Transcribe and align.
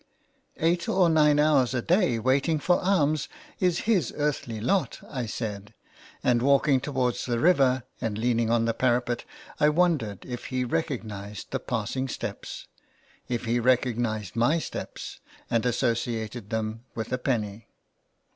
"Eight 0.57 0.89
or 0.89 1.11
nine 1.11 1.37
hours 1.37 1.75
a 1.75 1.81
day 1.83 2.17
waiting 2.17 2.57
for 2.57 2.81
alms 2.81 3.29
is 3.59 3.81
his 3.81 4.11
earthly 4.17 4.59
lot/' 4.59 4.97
I 5.07 5.27
said, 5.27 5.75
and 6.23 6.41
walking 6.41 6.79
towards 6.81 7.25
the 7.27 7.37
river, 7.37 7.83
and 8.01 8.17
leaning 8.17 8.49
on 8.49 8.65
the 8.65 8.73
parapet, 8.73 9.25
I 9.59 9.69
wondered 9.69 10.25
if 10.25 10.45
he 10.45 10.63
re 10.65 10.81
cognised 10.81 11.51
the 11.51 11.59
passing 11.59 12.07
steps— 12.07 12.65
if 13.29 13.45
he 13.45 13.59
recognised 13.59 14.35
my 14.35 14.57
steps— 14.57 15.19
and 15.51 15.67
associated 15.67 16.49
them 16.49 16.83
with 16.95 17.13
a 17.13 17.19
penny 17.19 17.67